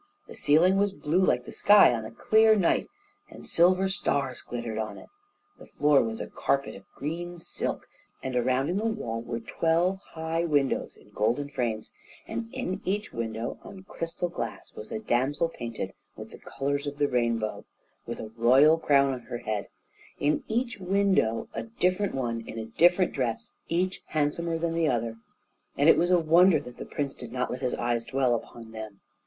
[0.25, 2.87] The ceiling was blue like the sky on a clear night,
[3.29, 5.09] and silver stars glittered on it,
[5.59, 7.87] the floor was a carpet of green silk,
[8.23, 11.91] and around in the wall were twelve high windows in golden frames,
[12.27, 16.97] and in each window on crystal glass was a damsel painted with the colours of
[16.97, 17.63] the rainbow,
[18.07, 19.67] with a royal crown on her head,
[20.19, 25.17] in each window a different one in a different dress, each handsomer than the other,
[25.77, 28.71] and it was a wonder that the prince did not let his eyes dwell upon
[28.71, 28.99] them.